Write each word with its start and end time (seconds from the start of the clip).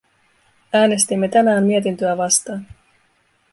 Äänestimme 0.73 1.27
tänään 1.27 1.63
mietintöä 1.63 2.17
vastaan. 2.17 2.65